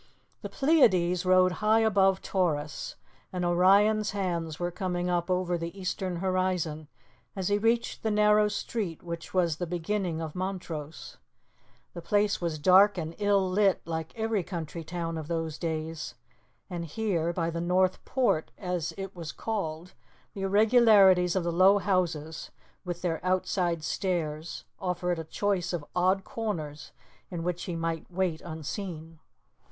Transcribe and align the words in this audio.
The 0.41 0.49
Pleiades 0.49 1.27
rode 1.27 1.51
high 1.61 1.81
above 1.81 2.23
Taurus, 2.23 2.95
and 3.31 3.45
Orion's 3.45 4.09
hands 4.17 4.59
were 4.59 4.71
coming 4.71 5.11
up 5.11 5.29
over 5.29 5.59
the 5.59 5.79
eastern 5.79 6.15
horizon 6.15 6.87
as 7.35 7.49
he 7.49 7.59
reached 7.59 8.01
the 8.01 8.09
narrow 8.09 8.47
street 8.47 9.03
which 9.03 9.31
was 9.35 9.57
the 9.57 9.67
beginning 9.67 10.19
of 10.19 10.33
Montrose. 10.33 11.17
The 11.93 12.01
place 12.01 12.41
was 12.41 12.57
dark 12.57 12.97
and 12.97 13.13
ill 13.19 13.47
lit, 13.47 13.79
like 13.85 14.11
every 14.17 14.41
country 14.41 14.83
town 14.83 15.19
of 15.19 15.27
those 15.27 15.59
days; 15.59 16.15
and 16.67 16.85
here, 16.85 17.31
by 17.31 17.51
the 17.51 17.61
North 17.61 18.03
Port, 18.03 18.49
as 18.57 18.95
it 18.97 19.15
was 19.15 19.31
called, 19.31 19.93
the 20.33 20.41
irregularities 20.41 21.35
of 21.35 21.43
the 21.43 21.51
low 21.51 21.77
houses, 21.77 22.49
with 22.83 23.03
their 23.03 23.23
outside 23.23 23.83
stairs, 23.83 24.63
offered 24.79 25.19
a 25.19 25.23
choice 25.23 25.71
of 25.73 25.85
odd 25.95 26.23
corners 26.23 26.91
in 27.29 27.43
which 27.43 27.65
he 27.65 27.75
might 27.75 28.09
wait 28.09 28.41
unseen. 28.41 29.19